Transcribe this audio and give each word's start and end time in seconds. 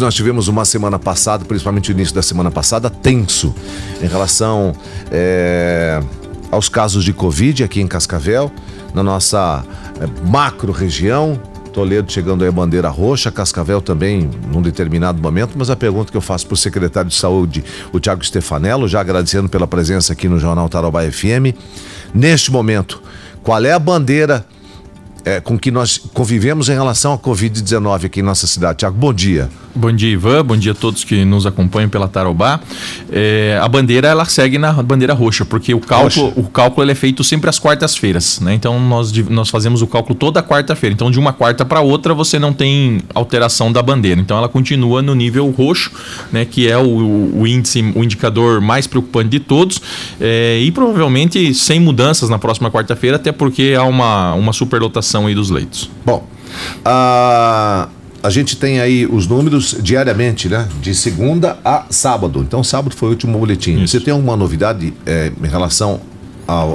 Nós 0.00 0.14
tivemos 0.14 0.46
uma 0.46 0.64
semana 0.64 0.96
passada, 0.96 1.44
principalmente 1.44 1.90
o 1.90 1.92
início 1.92 2.14
da 2.14 2.22
semana 2.22 2.52
passada, 2.52 2.88
tenso 2.88 3.52
em 4.00 4.06
relação 4.06 4.72
é, 5.10 6.00
aos 6.52 6.68
casos 6.68 7.02
de 7.02 7.12
Covid 7.12 7.64
aqui 7.64 7.80
em 7.80 7.88
Cascavel, 7.88 8.48
na 8.94 9.02
nossa 9.02 9.64
é, 10.00 10.06
macro 10.24 10.70
região. 10.70 11.36
Toledo 11.72 12.12
chegando 12.12 12.44
aí 12.44 12.48
a 12.48 12.52
bandeira 12.52 12.88
roxa, 12.88 13.32
Cascavel 13.32 13.82
também 13.82 14.30
num 14.52 14.62
determinado 14.62 15.20
momento, 15.20 15.54
mas 15.56 15.68
a 15.68 15.74
pergunta 15.74 16.12
que 16.12 16.16
eu 16.16 16.20
faço 16.20 16.46
para 16.46 16.54
o 16.54 16.56
secretário 16.56 17.10
de 17.10 17.16
Saúde, 17.16 17.64
o 17.92 17.98
Tiago 17.98 18.24
Stefanello, 18.24 18.86
já 18.86 19.00
agradecendo 19.00 19.48
pela 19.48 19.66
presença 19.66 20.12
aqui 20.12 20.28
no 20.28 20.38
Jornal 20.38 20.68
Tarobá 20.68 21.02
FM. 21.10 21.58
Neste 22.14 22.52
momento, 22.52 23.02
qual 23.42 23.64
é 23.64 23.72
a 23.72 23.78
bandeira 23.80 24.46
é, 25.24 25.40
com 25.40 25.58
que 25.58 25.72
nós 25.72 25.98
convivemos 25.98 26.68
em 26.68 26.74
relação 26.74 27.14
à 27.14 27.18
Covid-19 27.18 28.04
aqui 28.04 28.20
em 28.20 28.22
nossa 28.22 28.46
cidade? 28.46 28.78
Tiago, 28.78 28.96
bom 28.96 29.12
dia. 29.12 29.50
Bom 29.78 29.92
dia, 29.92 30.10
Ivan. 30.10 30.44
Bom 30.44 30.56
dia 30.56 30.72
a 30.72 30.74
todos 30.74 31.04
que 31.04 31.24
nos 31.24 31.46
acompanham 31.46 31.88
pela 31.88 32.08
Tarobá. 32.08 32.58
É, 33.12 33.60
a 33.62 33.68
bandeira 33.68 34.08
ela 34.08 34.24
segue 34.24 34.58
na 34.58 34.72
bandeira 34.72 35.14
roxa, 35.14 35.44
porque 35.44 35.72
o 35.72 35.78
cálculo, 35.78 36.32
o 36.34 36.48
cálculo 36.48 36.84
ele 36.84 36.90
é 36.90 36.94
feito 36.96 37.22
sempre 37.22 37.48
às 37.48 37.60
quartas-feiras, 37.60 38.40
né? 38.40 38.54
Então 38.54 38.80
nós, 38.80 39.12
nós 39.28 39.48
fazemos 39.48 39.80
o 39.80 39.86
cálculo 39.86 40.16
toda 40.16 40.42
quarta-feira. 40.42 40.92
Então 40.92 41.12
de 41.12 41.18
uma 41.20 41.32
quarta 41.32 41.64
para 41.64 41.80
outra 41.80 42.12
você 42.12 42.40
não 42.40 42.52
tem 42.52 43.00
alteração 43.14 43.70
da 43.70 43.80
bandeira. 43.80 44.20
Então 44.20 44.36
ela 44.36 44.48
continua 44.48 45.00
no 45.00 45.14
nível 45.14 45.48
roxo, 45.50 45.92
né? 46.32 46.44
Que 46.44 46.68
é 46.68 46.76
o, 46.76 47.40
o 47.40 47.46
índice, 47.46 47.80
o 47.94 48.02
indicador 48.02 48.60
mais 48.60 48.88
preocupante 48.88 49.28
de 49.28 49.38
todos. 49.38 49.80
É, 50.20 50.58
e 50.60 50.72
provavelmente 50.72 51.54
sem 51.54 51.78
mudanças 51.78 52.28
na 52.28 52.38
próxima 52.38 52.68
quarta-feira, 52.68 53.14
até 53.14 53.30
porque 53.30 53.76
há 53.78 53.84
uma, 53.84 54.34
uma 54.34 54.52
superlotação 54.52 55.28
aí 55.28 55.36
dos 55.36 55.50
leitos. 55.50 55.88
Bom, 56.04 56.26
a. 56.84 57.86
Uh 57.94 57.97
a 58.22 58.30
gente 58.30 58.56
tem 58.56 58.80
aí 58.80 59.06
os 59.06 59.26
números 59.26 59.76
diariamente, 59.80 60.48
né? 60.48 60.68
De 60.80 60.94
segunda 60.94 61.58
a 61.64 61.86
sábado. 61.90 62.40
Então, 62.40 62.64
sábado 62.64 62.94
foi 62.94 63.08
o 63.08 63.12
último 63.12 63.38
boletim. 63.38 63.76
Isso. 63.82 63.98
Você 63.98 64.00
tem 64.00 64.12
alguma 64.12 64.36
novidade 64.36 64.92
é, 65.06 65.30
em 65.42 65.46
relação 65.46 66.00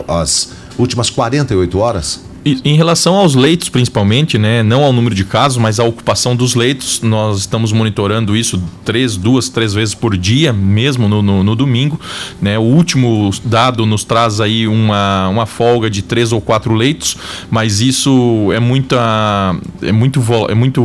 às 0.07 0.51
últimas 0.77 1.09
48 1.09 1.77
horas? 1.77 2.21
Em 2.45 2.75
relação 2.75 3.15
aos 3.15 3.35
leitos, 3.35 3.69
principalmente, 3.69 4.37
né, 4.37 4.61
não 4.63 4.83
ao 4.83 4.91
número 4.91 5.15
de 5.15 5.23
casos, 5.23 5.57
mas 5.57 5.79
à 5.79 5.83
ocupação 5.85 6.35
dos 6.35 6.55
leitos, 6.55 7.01
nós 7.01 7.39
estamos 7.39 7.71
monitorando 7.71 8.35
isso 8.35 8.61
três, 8.83 9.15
duas, 9.15 9.47
três 9.47 9.73
vezes 9.73 9.95
por 9.95 10.17
dia, 10.17 10.51
mesmo 10.51 11.07
no, 11.07 11.21
no, 11.21 11.43
no 11.43 11.55
domingo. 11.55 11.99
Né? 12.41 12.59
O 12.59 12.63
último 12.63 13.31
dado 13.45 13.85
nos 13.85 14.03
traz 14.03 14.41
aí 14.41 14.67
uma, 14.67 15.29
uma 15.29 15.45
folga 15.45 15.89
de 15.89 16.01
três 16.01 16.33
ou 16.33 16.41
quatro 16.41 16.73
leitos, 16.73 17.15
mas 17.49 17.79
isso 17.79 18.49
é 18.53 18.59
muita, 18.59 19.55
é 19.81 19.91
muito, 19.91 20.21
é 20.49 20.55
muito 20.55 20.83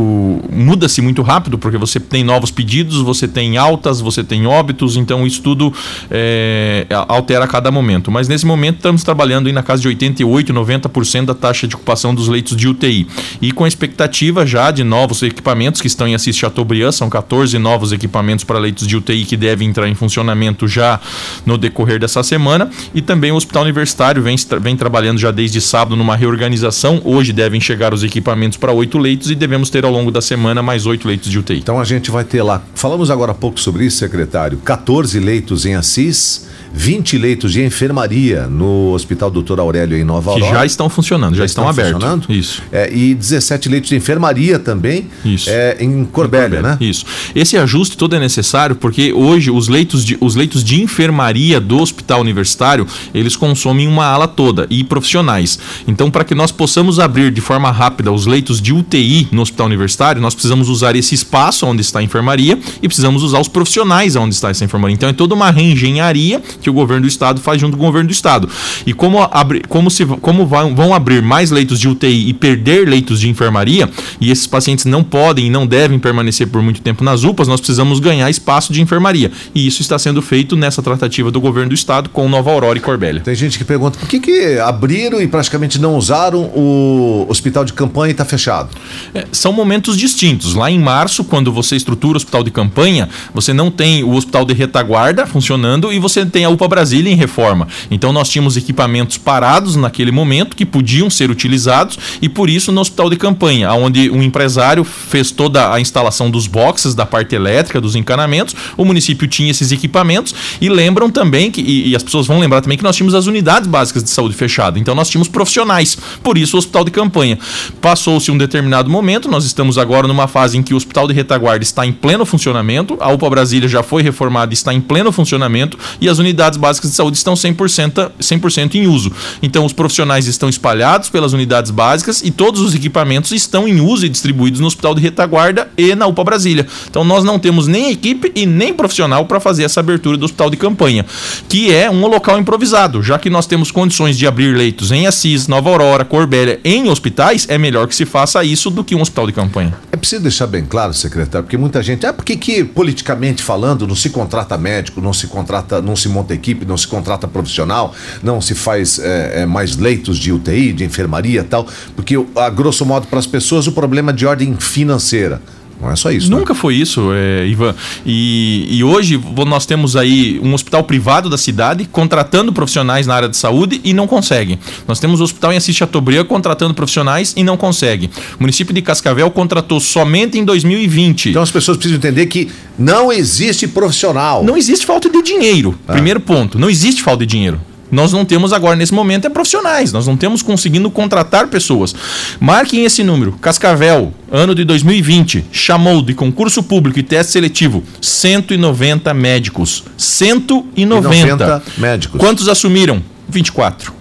muda-se 0.49 1.01
muito 1.01 1.21
rápido 1.21 1.57
porque 1.57 1.77
você 1.77 1.99
tem 1.99 2.23
novos 2.23 2.51
pedidos, 2.51 3.01
você 3.01 3.27
tem 3.27 3.57
altas, 3.57 3.99
você 3.99 4.23
tem 4.23 4.47
óbitos, 4.47 4.95
então 4.95 5.27
isso 5.27 5.41
tudo 5.41 5.73
é, 6.09 6.85
altera 7.07 7.45
a 7.45 7.47
cada 7.47 7.69
momento. 7.69 8.09
Mas 8.11 8.27
nesse 8.27 8.45
momento 8.45 8.77
estamos 8.77 9.03
trabalhando 9.03 9.47
aí 9.47 9.53
na 9.53 9.63
casa 9.63 9.81
de 9.81 9.87
88, 9.89 10.53
90% 10.53 11.25
da 11.25 11.48
taxa 11.49 11.67
de 11.67 11.75
ocupação 11.75 12.13
dos 12.13 12.27
leitos 12.27 12.55
de 12.55 12.67
UTI. 12.67 13.07
E 13.41 13.51
com 13.51 13.63
a 13.63 13.67
expectativa 13.67 14.45
já 14.45 14.69
de 14.69 14.83
novos 14.83 15.23
equipamentos 15.23 15.81
que 15.81 15.87
estão 15.87 16.07
em 16.07 16.13
Assis 16.13 16.35
Chateaubriand, 16.35 16.91
são 16.91 17.09
14 17.09 17.57
novos 17.57 17.91
equipamentos 17.91 18.45
para 18.45 18.59
leitos 18.59 18.87
de 18.87 18.95
UTI 18.95 19.25
que 19.25 19.35
devem 19.35 19.69
entrar 19.69 19.87
em 19.87 19.95
funcionamento 19.95 20.67
já 20.67 20.99
no 21.45 21.57
decorrer 21.57 21.99
dessa 21.99 22.21
semana. 22.21 22.69
E 22.93 23.01
também 23.01 23.31
o 23.31 23.35
Hospital 23.35 23.63
Universitário 23.63 24.21
vem, 24.21 24.35
vem 24.61 24.77
trabalhando 24.77 25.17
já 25.17 25.31
desde 25.31 25.59
sábado 25.59 25.95
numa 25.95 26.15
reorganização. 26.15 27.01
Hoje 27.03 27.33
devem 27.33 27.59
chegar 27.59 27.93
os 27.93 28.03
equipamentos 28.03 28.57
para 28.57 28.71
oito 28.71 28.99
leitos 28.99 29.31
e 29.31 29.35
devemos 29.35 29.69
ter 29.69 29.83
ao 29.83 29.91
longo 29.91 30.11
da 30.11 30.21
semana 30.21 30.61
mais 30.61 30.85
oito 30.85 31.07
leitos 31.07 31.31
de 31.31 31.39
UTI. 31.39 31.57
Então 31.57 31.79
a 31.79 31.83
gente 31.83 32.11
vai 32.11 32.23
ter 32.23 32.43
lá. 32.43 32.61
Falamos 32.75 33.09
agora 33.09 33.31
há 33.31 33.35
pouco 33.35 33.59
sobre 33.59 33.85
isso, 33.85 33.97
secretário. 33.97 34.59
14 34.59 35.19
leitos 35.19 35.65
em 35.65 35.73
Assis 35.75 36.47
20 36.73 37.17
leitos 37.17 37.51
de 37.51 37.63
enfermaria 37.63 38.47
no 38.47 38.91
Hospital 38.93 39.31
Doutor 39.31 39.59
Aurélio 39.59 39.97
em 39.97 40.03
Nova 40.03 40.31
Aurora. 40.31 40.51
Que 40.51 40.57
já 40.57 40.65
estão 40.65 40.89
funcionando, 40.89 41.35
já, 41.39 41.43
já 41.43 41.45
estão, 41.45 41.69
estão, 41.69 41.85
abertos. 41.85 42.29
Isso. 42.29 42.61
É, 42.71 42.91
e 42.93 43.13
17 43.13 43.69
leitos 43.69 43.89
de 43.89 43.95
enfermaria 43.95 44.59
também 44.59 45.07
Isso. 45.23 45.49
É, 45.49 45.77
em 45.79 46.05
Corbélia, 46.05 46.61
né? 46.61 46.77
Isso. 46.79 47.05
Esse 47.35 47.57
ajuste 47.57 47.97
todo 47.97 48.15
é 48.15 48.19
necessário 48.19 48.75
porque 48.75 49.13
hoje 49.13 49.51
os 49.51 49.67
leitos 49.67 50.05
de, 50.05 50.17
os 50.19 50.35
leitos 50.35 50.63
de 50.63 50.81
enfermaria 50.81 51.59
do 51.59 51.79
Hospital 51.79 52.21
Universitário, 52.21 52.85
eles 53.13 53.35
consomem 53.35 53.87
uma 53.87 54.05
ala 54.05 54.27
toda 54.27 54.67
e 54.69 54.83
profissionais. 54.83 55.59
Então, 55.87 56.09
para 56.09 56.23
que 56.23 56.35
nós 56.35 56.51
possamos 56.51 56.99
abrir 56.99 57.31
de 57.31 57.41
forma 57.41 57.71
rápida 57.71 58.11
os 58.11 58.25
leitos 58.25 58.61
de 58.61 58.73
UTI 58.73 59.27
no 59.31 59.41
Hospital 59.41 59.67
Universitário, 59.67 60.21
nós 60.21 60.33
precisamos 60.33 60.69
usar 60.69 60.95
esse 60.95 61.15
espaço 61.15 61.65
onde 61.65 61.81
está 61.81 61.99
a 61.99 62.03
enfermaria 62.03 62.57
e 62.81 62.87
precisamos 62.87 63.23
usar 63.23 63.39
os 63.39 63.47
profissionais 63.47 64.15
onde 64.15 64.35
está 64.35 64.49
essa 64.49 64.63
enfermaria. 64.63 64.93
Então, 64.93 65.09
é 65.09 65.13
toda 65.13 65.35
uma 65.35 65.51
reengenharia 65.51 66.41
que 66.61 66.69
o 66.69 66.73
governo 66.73 67.03
do 67.03 67.07
estado 67.07 67.41
faz 67.41 67.59
junto 67.59 67.77
com 67.77 67.83
o 67.83 67.85
governo 67.87 68.07
do 68.07 68.13
estado. 68.13 68.49
E 68.85 68.93
como, 68.93 69.21
abri, 69.31 69.61
como, 69.67 69.89
se, 69.89 70.05
como 70.05 70.45
vão, 70.45 70.75
vão 70.75 70.93
abrir 70.93 71.21
mais 71.29 71.51
leitos 71.51 71.79
de 71.79 71.87
UTI 71.87 72.27
e 72.27 72.33
perder 72.33 72.87
leitos 72.87 73.19
de 73.19 73.29
enfermaria, 73.29 73.87
e 74.19 74.31
esses 74.31 74.47
pacientes 74.47 74.85
não 74.85 75.03
podem 75.03 75.45
e 75.45 75.49
não 75.49 75.67
devem 75.67 75.99
permanecer 75.99 76.47
por 76.47 76.61
muito 76.63 76.81
tempo 76.81 77.03
nas 77.03 77.23
UPAs, 77.23 77.47
nós 77.47 77.59
precisamos 77.59 77.99
ganhar 77.99 78.27
espaço 78.31 78.73
de 78.73 78.81
enfermaria. 78.81 79.31
E 79.53 79.67
isso 79.67 79.83
está 79.83 79.99
sendo 79.99 80.23
feito 80.23 80.55
nessa 80.55 80.81
tratativa 80.81 81.29
do 81.29 81.39
governo 81.39 81.69
do 81.69 81.75
estado 81.75 82.09
com 82.09 82.27
Nova 82.27 82.51
Aurora 82.51 82.79
e 82.79 82.81
Corbélia. 82.81 83.21
Tem 83.21 83.35
gente 83.35 83.59
que 83.59 83.63
pergunta 83.63 83.99
por 83.99 84.09
que, 84.09 84.19
que 84.19 84.57
abriram 84.57 85.21
e 85.21 85.27
praticamente 85.27 85.79
não 85.79 85.95
usaram 85.95 86.41
o 86.55 87.27
hospital 87.29 87.63
de 87.63 87.73
campanha 87.73 88.09
e 88.09 88.11
está 88.11 88.25
fechado? 88.25 88.69
É, 89.13 89.27
são 89.31 89.53
momentos 89.53 89.95
distintos. 89.95 90.55
Lá 90.55 90.71
em 90.71 90.79
março, 90.79 91.23
quando 91.23 91.51
você 91.51 91.75
estrutura 91.75 92.13
o 92.13 92.17
hospital 92.17 92.43
de 92.43 92.49
campanha, 92.49 93.07
você 93.33 93.53
não 93.53 93.69
tem 93.69 94.03
o 94.03 94.13
hospital 94.15 94.45
de 94.45 94.53
retaguarda 94.55 95.27
funcionando 95.27 95.93
e 95.93 95.99
você 95.99 96.25
tem 96.25 96.43
a 96.43 96.49
UPA 96.49 96.67
Brasília 96.67 97.11
em 97.11 97.15
reforma. 97.15 97.67
Então 97.91 98.11
nós 98.11 98.29
tínhamos 98.29 98.57
equipamentos 98.57 99.17
parados 99.17 99.75
naquele 99.75 100.11
momento 100.11 100.55
que 100.55 100.65
podiam 100.65 101.09
ser 101.19 101.29
utilizados 101.29 101.97
e 102.21 102.27
por 102.27 102.49
isso 102.49 102.71
no 102.71 102.81
hospital 102.81 103.09
de 103.09 103.17
campanha, 103.17 103.71
onde 103.73 104.09
um 104.09 104.23
empresário 104.23 104.83
fez 104.83 105.31
toda 105.31 105.73
a 105.73 105.79
instalação 105.79 106.31
dos 106.31 106.47
boxes, 106.47 106.95
da 106.95 107.05
parte 107.05 107.35
elétrica, 107.35 107.79
dos 107.79 107.95
encanamentos, 107.95 108.55
o 108.77 108.85
município 108.85 109.27
tinha 109.27 109.51
esses 109.51 109.71
equipamentos 109.71 110.33
e 110.59 110.69
lembram 110.69 111.09
também 111.09 111.51
que 111.51 111.61
e, 111.61 111.89
e 111.89 111.95
as 111.95 112.03
pessoas 112.03 112.25
vão 112.25 112.39
lembrar 112.39 112.61
também 112.61 112.77
que 112.77 112.83
nós 112.83 112.95
tínhamos 112.95 113.13
as 113.13 113.27
unidades 113.27 113.67
básicas 113.67 114.03
de 114.03 114.09
saúde 114.09 114.35
fechada. 114.35 114.79
Então 114.79 114.95
nós 114.95 115.09
tínhamos 115.09 115.27
profissionais. 115.27 115.97
Por 116.23 116.37
isso 116.37 116.55
o 116.55 116.59
hospital 116.59 116.83
de 116.83 116.91
campanha 116.91 117.37
passou-se 117.81 118.31
um 118.31 118.37
determinado 118.37 118.89
momento, 118.89 119.29
nós 119.29 119.45
estamos 119.45 119.77
agora 119.77 120.07
numa 120.07 120.27
fase 120.27 120.57
em 120.57 120.63
que 120.63 120.73
o 120.73 120.77
hospital 120.77 121.07
de 121.07 121.13
retaguarda 121.13 121.63
está 121.63 121.85
em 121.85 121.91
pleno 121.91 122.25
funcionamento, 122.25 122.97
a 122.99 123.11
UPA 123.11 123.29
Brasília 123.29 123.67
já 123.67 123.83
foi 123.83 124.01
reformada 124.01 124.53
e 124.53 124.55
está 124.55 124.73
em 124.73 124.81
pleno 124.81 125.11
funcionamento 125.11 125.77
e 125.99 126.07
as 126.07 126.17
unidades 126.17 126.57
básicas 126.57 126.89
de 126.89 126.95
saúde 126.95 127.17
estão 127.17 127.33
100%, 127.33 128.11
100 128.19 128.69
em 128.73 128.87
uso. 128.87 129.11
Então, 129.41 129.65
os 129.65 129.73
profissionais 129.73 130.27
estão 130.27 130.49
espalhados 130.49 130.98
pelas 131.07 131.33
unidades 131.33 131.69
básicas 131.69 132.21
e 132.23 132.31
todos 132.31 132.61
os 132.61 132.73
equipamentos 132.73 133.31
estão 133.31 133.67
em 133.67 133.79
uso 133.79 134.05
e 134.05 134.09
distribuídos 134.09 134.59
no 134.59 134.67
Hospital 134.67 134.95
de 134.95 135.01
Retaguarda 135.01 135.69
e 135.77 135.93
na 135.93 136.07
UPA 136.07 136.23
Brasília. 136.23 136.65
Então, 136.89 137.03
nós 137.03 137.23
não 137.23 137.37
temos 137.37 137.67
nem 137.67 137.91
equipe 137.91 138.31
e 138.35 138.45
nem 138.47 138.73
profissional 138.73 139.25
para 139.25 139.39
fazer 139.39 139.63
essa 139.63 139.79
abertura 139.79 140.17
do 140.17 140.25
hospital 140.25 140.49
de 140.49 140.57
campanha, 140.57 141.05
que 141.47 141.71
é 141.71 141.89
um 141.89 142.07
local 142.07 142.39
improvisado. 142.39 143.03
Já 143.03 143.19
que 143.19 143.29
nós 143.29 143.45
temos 143.45 143.71
condições 143.71 144.17
de 144.17 144.25
abrir 144.25 144.55
leitos 144.55 144.91
em 144.91 145.05
Assis, 145.05 145.47
Nova 145.47 145.69
Aurora, 145.69 146.03
Corbélia, 146.03 146.59
em 146.63 146.89
hospitais, 146.89 147.45
é 147.47 147.57
melhor 147.57 147.87
que 147.87 147.95
se 147.95 148.05
faça 148.05 148.43
isso 148.43 148.69
do 148.69 148.83
que 148.83 148.95
um 148.95 149.01
hospital 149.01 149.27
de 149.27 149.33
campanha. 149.33 149.73
É 149.91 149.97
preciso 149.97 150.23
deixar 150.23 150.47
bem 150.47 150.65
claro, 150.65 150.93
secretário, 150.93 151.45
porque 151.45 151.57
muita 151.57 151.83
gente. 151.83 152.05
Ah, 152.05 152.13
por 152.13 152.25
que, 152.25 152.63
politicamente 152.63 153.43
falando 153.43 153.85
não 153.85 153.95
se 153.95 154.09
contrata 154.09 154.57
médico, 154.57 155.01
não 155.01 155.13
se 155.13 155.27
contrata, 155.27 155.81
não 155.81 155.95
se 155.95 156.09
monta 156.09 156.33
equipe, 156.33 156.65
não 156.65 156.77
se 156.77 156.87
contrata 156.87 157.27
profissional, 157.27 157.93
não 158.23 158.41
se 158.41 158.55
faz 158.55 158.99
é, 158.99 159.45
mais 159.45 159.77
leitos 159.77 160.17
de 160.17 160.31
UTI, 160.31 160.73
de 160.73 160.83
enfermaria 160.89 161.43
tal, 161.43 161.65
porque, 161.95 162.15
a 162.35 162.49
grosso 162.49 162.85
modo, 162.85 163.07
para 163.07 163.19
as 163.19 163.27
pessoas 163.27 163.67
o 163.67 163.71
problema 163.71 164.11
é 164.11 164.13
de 164.13 164.25
ordem 164.25 164.55
financeira. 164.57 165.41
Não 165.81 165.89
é 165.89 165.95
só 165.95 166.11
isso. 166.11 166.29
Né? 166.29 166.37
Nunca 166.37 166.53
né? 166.53 166.59
foi 166.59 166.75
isso, 166.75 167.09
é, 167.13 167.47
Ivan. 167.47 167.73
E, 168.05 168.67
e, 168.69 168.83
hoje 168.83 169.19
nós 169.47 169.65
temos 169.65 169.95
aí 169.95 170.39
um 170.43 170.53
hospital 170.53 170.83
privado 170.83 171.29
da 171.29 171.37
cidade 171.37 171.87
contratando 171.89 172.51
profissionais 172.51 173.07
na 173.07 173.15
área 173.15 173.29
de 173.29 173.37
saúde 173.37 173.79
e 173.83 173.93
não 173.93 174.05
consegue. 174.05 174.59
Nós 174.87 174.99
temos 174.99 175.21
o 175.21 175.23
hospital 175.23 175.53
em 175.53 175.57
Assis 175.57 175.75
Chateaubriand 175.75 176.25
contratando 176.25 176.73
profissionais 176.73 177.33
e 177.35 177.43
não 177.43 177.55
consegue. 177.55 178.09
O 178.37 178.41
município 178.43 178.73
de 178.73 178.81
Cascavel 178.81 179.31
contratou 179.31 179.79
somente 179.79 180.37
em 180.37 180.43
2020. 180.43 181.29
Então 181.29 181.41
as 181.41 181.51
pessoas 181.51 181.77
precisam 181.77 181.97
entender 181.97 182.25
que 182.25 182.49
não 182.77 183.11
existe 183.11 183.67
profissional. 183.67 184.43
Não 184.43 184.57
existe 184.57 184.85
falta 184.85 185.09
de 185.09 185.21
dinheiro. 185.21 185.77
Ah. 185.87 185.93
Primeiro 185.93 186.19
ponto. 186.19 186.59
Não 186.59 186.69
existe 186.69 187.01
falta 187.01 187.25
de 187.25 187.31
dinheiro. 187.31 187.61
Nós 187.91 188.11
não 188.11 188.23
temos 188.23 188.53
agora, 188.53 188.75
nesse 188.75 188.93
momento, 188.93 189.25
é 189.25 189.29
profissionais. 189.29 189.91
Nós 189.91 190.07
não 190.07 190.15
temos 190.15 190.41
conseguindo 190.41 190.89
contratar 190.91 191.47
pessoas. 191.47 191.95
Marquem 192.39 192.85
esse 192.85 193.03
número. 193.03 193.33
Cascavel, 193.33 194.13
ano 194.31 194.53
de 194.53 194.63
2020, 194.63 195.45
chamou 195.51 196.01
de 196.01 196.13
concurso 196.13 196.61
público 196.61 196.99
e 196.99 197.03
teste 197.03 197.31
seletivo 197.31 197.83
190 198.01 199.13
médicos. 199.13 199.83
190 199.97 201.63
médicos. 201.77 202.19
Quantos 202.19 202.47
assumiram? 202.47 203.01
24. 203.27 203.93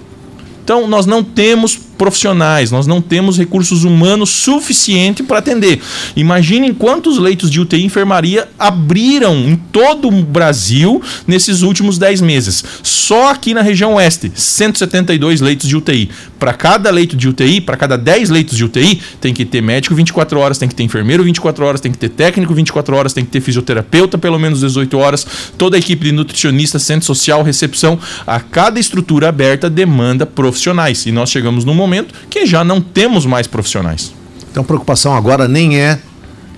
Então, 0.63 0.87
nós 0.87 1.07
não 1.07 1.25
temos 1.25 1.79
profissionais, 1.99 2.71
nós 2.71 2.87
não 2.87 3.03
temos 3.03 3.37
recursos 3.37 3.83
humanos 3.83 4.31
suficiente 4.31 5.23
para 5.23 5.41
atender. 5.41 5.83
Imaginem 6.17 6.73
quantos 6.73 7.19
leitos 7.19 7.51
de 7.51 7.61
UTI 7.61 7.83
e 7.83 7.85
enfermaria 7.85 8.49
abriram 8.59 9.37
em 9.37 9.57
todo 9.57 10.09
o 10.09 10.23
Brasil 10.23 11.03
nesses 11.27 11.63
últimos 11.63 11.99
10 11.99 12.21
meses. 12.21 12.65
Só 12.83 13.31
aqui 13.31 13.53
na 13.53 13.63
região 13.63 13.95
oeste, 13.95 14.31
172 14.35 15.41
leitos 15.41 15.69
de 15.69 15.77
UTI. 15.77 16.09
Para 16.39 16.53
cada 16.53 16.91
leito 16.91 17.17
de 17.17 17.29
UTI, 17.29 17.61
para 17.61 17.77
cada 17.77 17.99
10 17.99 18.31
leitos 18.31 18.57
de 18.57 18.65
UTI, 18.65 19.01
tem 19.21 19.35
que 19.35 19.45
ter 19.45 19.61
médico 19.61 19.95
24 19.95 20.39
horas, 20.39 20.57
tem 20.57 20.69
que 20.69 20.75
ter 20.75 20.85
enfermeiro 20.85 21.25
24 21.25 21.65
horas, 21.65 21.81
tem 21.81 21.91
que 21.91 21.99
ter 21.99 22.11
técnico 22.11 22.55
24 22.55 22.95
horas, 22.95 23.13
tem 23.13 23.25
que 23.25 23.31
ter 23.31 23.41
fisioterapeuta 23.41 24.17
pelo 24.17 24.39
menos 24.39 24.61
18 24.61 24.97
horas, 24.99 25.27
toda 25.57 25.77
a 25.77 25.81
equipe 25.81 26.05
de 26.07 26.13
nutricionista, 26.13 26.79
centro 26.79 27.07
social, 27.07 27.43
recepção. 27.43 27.99
A 28.27 28.39
cada 28.39 28.79
estrutura 28.79 29.29
aberta 29.29 29.69
demanda 29.69 30.25
profissionais. 30.25 31.05
E 31.07 31.13
nós 31.13 31.31
chegamos 31.31 31.65
num 31.65 31.75
momento 31.75 31.88
que 32.31 32.47
já 32.47 32.65
não 32.65 32.81
temos 32.81 33.27
mais 33.27 33.47
profissionais. 33.47 34.13
Então, 34.51 34.65
preocupação 34.65 35.15
agora 35.15 35.47
nem 35.47 35.79
é 35.79 35.99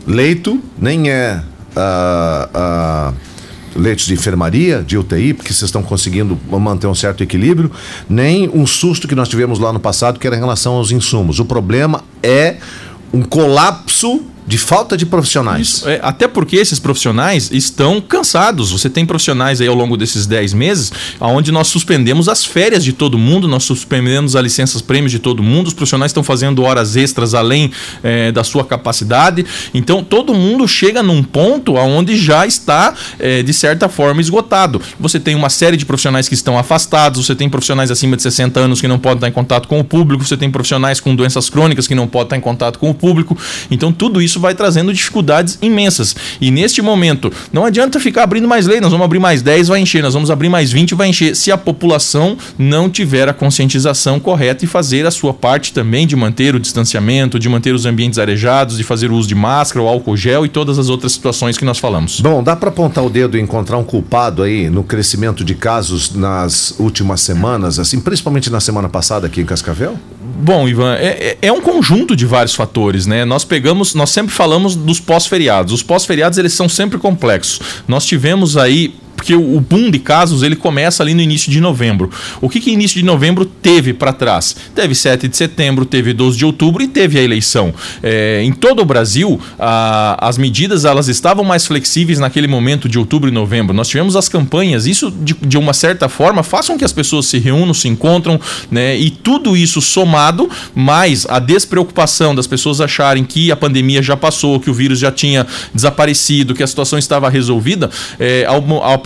leito, 0.07 0.61
nem 0.79 1.11
é. 1.11 1.43
Uh, 1.77 3.11
uh 3.13 3.31
leitos 3.75 4.07
de 4.07 4.15
enfermaria, 4.15 4.83
de 4.83 4.97
UTI, 4.97 5.35
porque 5.35 5.53
vocês 5.53 5.69
estão 5.69 5.83
conseguindo 5.83 6.39
manter 6.51 6.87
um 6.87 6.95
certo 6.95 7.23
equilíbrio, 7.23 7.71
nem 8.09 8.49
um 8.49 8.67
susto 8.67 9.07
que 9.07 9.15
nós 9.15 9.29
tivemos 9.29 9.59
lá 9.59 9.73
no 9.73 9.81
passado, 9.81 10.19
que 10.19 10.27
era 10.27 10.37
em 10.37 10.41
relação 10.41 10.75
aos 10.75 10.91
insumos. 10.91 11.39
O 11.39 11.45
problema 11.45 12.03
é 12.23 12.57
um 13.13 13.23
colapso 13.23 14.23
de 14.51 14.59
falta 14.59 14.97
de 14.97 15.07
profissionais. 15.07 15.69
Isso, 15.69 15.89
é, 15.89 16.01
até 16.03 16.27
porque 16.27 16.57
esses 16.57 16.81
profissionais 16.81 17.51
estão 17.53 18.01
cansados. 18.01 18.73
Você 18.73 18.91
tem 18.91 19.07
profissionais 19.07 19.61
aí 19.61 19.69
ao 19.69 19.77
longo 19.77 19.97
desses 19.97 20.27
10 20.27 20.55
meses, 20.55 20.93
onde 21.21 21.53
nós 21.53 21.69
suspendemos 21.69 22.29
as 22.29 22.45
férias 22.45 22.83
de 22.83 22.93
todo 22.93 23.17
mundo, 23.17 23.47
nós 23.47 23.63
suspendemos 23.63 24.35
as 24.35 24.43
licenças 24.43 24.83
prêmios 24.83 25.13
de 25.13 25.21
todo 25.21 25.41
mundo, 25.41 25.69
os 25.69 25.73
profissionais 25.73 26.11
estão 26.11 26.25
fazendo 26.25 26.65
horas 26.65 26.97
extras 26.97 27.33
além 27.33 27.71
é, 28.03 28.33
da 28.33 28.43
sua 28.43 28.65
capacidade. 28.65 29.47
Então 29.73 30.03
todo 30.03 30.35
mundo 30.35 30.67
chega 30.67 31.01
num 31.01 31.23
ponto 31.23 31.75
onde 31.75 32.17
já 32.17 32.45
está, 32.45 32.93
é, 33.21 33.45
de 33.45 33.53
certa 33.55 33.89
forma, 33.89 34.21
esgotado. 34.21 34.83
Você 34.99 35.21
tem 35.21 35.37
uma 35.37 35.49
série 35.49 35.77
de 35.77 35.87
profissionais 35.87 36.29
que 36.29 36.35
estão 36.35 36.59
afastados, 36.59 37.25
você 37.25 37.37
tem 37.37 37.49
profissionais 37.49 37.89
acima 37.89 38.17
de 38.17 38.23
60 38.25 38.59
anos 38.59 38.81
que 38.81 38.89
não 38.89 38.99
podem 38.99 39.19
estar 39.19 39.29
em 39.29 39.33
contato 39.33 39.69
com 39.69 39.79
o 39.79 39.85
público, 39.85 40.25
você 40.25 40.37
tem 40.37 40.51
profissionais 40.51 40.99
com 40.99 41.15
doenças 41.15 41.49
crônicas 41.49 41.87
que 41.87 41.95
não 41.95 42.09
podem 42.09 42.27
estar 42.27 42.37
em 42.37 42.41
contato 42.41 42.81
com 42.81 42.91
o 42.91 42.95
público. 42.95 43.39
Então 43.71 43.93
tudo 43.93 44.21
isso 44.21 44.40
vai 44.41 44.55
trazendo 44.55 44.93
dificuldades 44.93 45.59
imensas. 45.63 46.15
E 46.41 46.51
neste 46.51 46.83
momento, 46.83 47.33
não 47.53 47.65
adianta 47.65 48.01
ficar 48.01 48.25
abrindo 48.25 48.49
mais 48.49 48.67
lei, 48.67 48.81
nós 48.81 48.91
vamos 48.91 49.05
abrir 49.05 49.19
mais 49.19 49.43
10, 49.43 49.69
vai 49.69 49.81
encher, 49.81 50.03
nós 50.03 50.15
vamos 50.15 50.31
abrir 50.31 50.49
mais 50.49 50.73
20, 50.73 50.95
vai 50.95 51.09
encher, 51.09 51.37
se 51.37 51.53
a 51.53 51.59
população 51.59 52.37
não 52.59 52.89
tiver 52.89 53.29
a 53.29 53.33
conscientização 53.33 54.19
correta 54.19 54.65
e 54.65 54.69
fazer 54.69 55.07
a 55.07 55.11
sua 55.11 55.33
parte 55.33 55.73
também 55.73 56.07
de 56.07 56.17
manter 56.17 56.55
o 56.55 56.61
distanciamento, 56.61 57.39
de 57.39 57.49
manter 57.49 57.75
os 57.75 57.87
ambientes 57.87 58.19
arejados, 58.19 58.77
de 58.77 58.85
fazer 58.85 59.11
o 59.11 59.15
uso 59.15 59.29
de 59.29 59.35
máscara, 59.35 59.85
o 59.85 59.89
álcool 59.89 60.17
gel 60.17 60.45
e 60.45 60.49
todas 60.49 60.79
as 60.79 60.89
outras 60.89 61.13
situações 61.13 61.57
que 61.57 61.65
nós 61.65 61.79
falamos. 61.79 62.21
Bom, 62.21 62.43
dá 62.43 62.57
para 62.57 62.69
apontar 62.69 63.05
o 63.05 63.11
dedo 63.11 63.37
e 63.37 63.41
encontrar 63.41 63.79
um 63.79 63.85
culpado 63.85 64.43
aí 64.43 64.71
no 64.71 64.83
crescimento 64.83 65.45
de 65.45 65.55
casos 65.55 66.15
nas 66.15 66.75
últimas 66.79 67.21
semanas, 67.21 67.79
assim, 67.79 68.01
principalmente 68.01 68.51
na 68.51 68.61
semana 68.61 68.89
passada 68.89 69.27
aqui 69.27 69.41
em 69.41 69.45
Cascavel? 69.45 69.97
Bom, 70.37 70.69
Ivan, 70.69 70.95
é, 70.95 71.07
é, 71.07 71.39
é 71.43 71.53
um 71.53 71.61
conjunto 71.61 72.15
de 72.15 72.25
vários 72.25 72.55
fatores, 72.55 73.07
né? 73.07 73.25
Nós 73.25 73.45
pegamos, 73.45 73.95
nós 73.95 74.11
sempre 74.11 74.33
falamos 74.33 74.75
dos 74.77 75.01
pós-feriados. 75.01 75.73
Os 75.73 75.83
pós-feriados 75.83 76.39
eles 76.39 76.53
são 76.53 76.69
sempre 76.69 76.99
complexos. 76.99 77.61
Nós 77.89 78.07
tivemos 78.07 78.57
aí 78.57 78.95
porque 79.21 79.35
o 79.35 79.61
boom 79.61 79.91
de 79.91 79.99
casos 79.99 80.43
ele 80.43 80.57
começa 80.57 81.03
ali 81.03 81.13
no 81.13 81.21
início 81.21 81.53
de 81.53 81.61
novembro. 81.61 82.09
O 82.41 82.49
que 82.49 82.59
que 82.59 82.71
início 82.71 82.99
de 82.99 83.05
novembro 83.05 83.45
teve 83.45 83.93
para 83.93 84.15
trás? 84.15 84.57
Teve 84.75 84.95
7 84.95 85.29
de 85.29 85.37
setembro, 85.37 85.85
teve 85.85 86.15
12 86.15 86.39
de 86.39 86.47
outubro 86.47 86.83
e 86.83 86.89
teve 86.89 87.19
a 87.19 87.23
eleição. 87.23 87.75
É, 88.03 88.41
em 88.43 88.51
todo 88.51 88.81
o 88.81 88.85
Brasil, 88.85 89.39
a, 89.59 90.27
as 90.27 90.39
medidas 90.39 90.87
elas 90.87 91.07
estavam 91.07 91.45
mais 91.45 91.67
flexíveis 91.67 92.19
naquele 92.19 92.49
momento 92.49 92.89
de 92.89 92.99
outubro 92.99 93.29
e 93.29 93.33
novembro. 93.33 93.75
Nós 93.75 93.89
tivemos 93.89 94.17
as 94.17 94.27
campanhas, 94.27 94.87
isso 94.87 95.11
de, 95.11 95.35
de 95.35 95.59
uma 95.59 95.75
certa 95.75 96.09
forma 96.09 96.43
façam 96.43 96.79
que 96.79 96.85
as 96.85 96.93
pessoas 96.93 97.27
se 97.27 97.39
reúnam, 97.39 97.75
se 97.75 97.89
encontram, 97.89 98.41
né? 98.71 98.97
E 98.97 99.11
tudo 99.11 99.55
isso 99.55 99.83
somado, 99.83 100.49
mais 100.75 101.27
a 101.29 101.39
despreocupação 101.39 102.35
das 102.35 102.47
pessoas 102.47 102.81
acharem 102.81 103.23
que 103.23 103.53
a 103.53 103.57
pandemia 103.57 104.03
já 104.03 104.17
passou, 104.17 104.59
que 104.59 104.71
o 104.71 104.75
vírus 104.75 104.99
já 104.99 105.13
tinha 105.13 105.47
desaparecido, 105.75 106.55
que 106.55 106.63
a 106.63 106.67
situação 106.67 106.99
estava 106.99 107.29
resolvida, 107.29 107.91
é, 108.19 108.47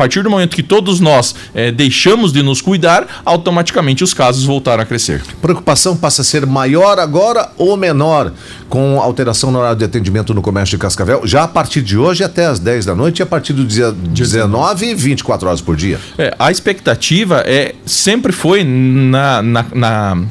partir 0.05 0.23
do 0.23 0.29
momento 0.29 0.55
que 0.55 0.63
todos 0.63 1.01
nós 1.01 1.35
é, 1.55 1.73
deixamos 1.73 2.31
de 2.31 2.43
nos 2.43 2.61
cuidar, 2.61 3.23
automaticamente 3.25 4.05
os 4.05 4.13
casos 4.13 4.45
voltaram 4.45 4.83
a 4.83 4.87
crescer. 4.87 5.23
Preocupação 5.41 5.97
passa 5.97 6.21
a 6.21 6.25
ser 6.25 6.45
maior 6.45 6.99
agora 6.99 7.49
ou 7.57 7.75
menor 7.75 8.31
com 8.69 9.01
alteração 9.01 9.51
no 9.51 9.61
horário 9.61 9.79
de 9.79 9.85
atendimento 9.85 10.35
no 10.35 10.43
comércio 10.43 10.77
de 10.77 10.83
Cascavel, 10.83 11.23
já 11.25 11.45
a 11.45 11.49
partir 11.49 11.81
de 11.81 11.97
hoje 11.97 12.23
até 12.23 12.45
as 12.45 12.59
10 12.59 12.85
da 12.85 12.95
noite 12.95 13.21
e 13.21 13.23
a 13.23 13.27
partir 13.27 13.55
do 13.55 13.65
dia 13.65 13.93
19 13.93 14.91
e 14.91 14.95
24 14.95 15.49
horas 15.49 15.63
por 15.63 15.75
dia? 15.75 15.99
É, 16.19 16.35
a 16.39 16.51
expectativa 16.51 17.43
é 17.47 17.75
sempre 17.87 18.31
foi 18.31 18.63
na, 18.63 19.41
na, 19.41 19.65
na 19.75 20.23